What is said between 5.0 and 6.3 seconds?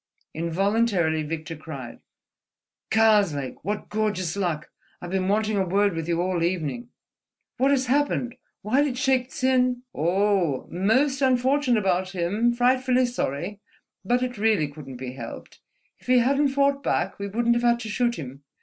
been wanting a word with you